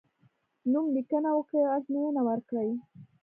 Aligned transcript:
نوم 0.71 0.85
لیکنه 0.95 1.29
وکړی 1.33 1.59
او 1.63 1.71
ازموینه 1.77 2.21
ورکړی. 2.25 2.71